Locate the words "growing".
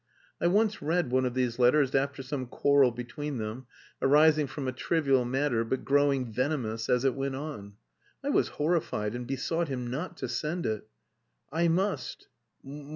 5.85-6.31